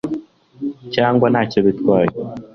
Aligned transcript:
cyangwa 0.93 1.25
ntacyo 1.29 1.59
bitwaye 1.65 2.13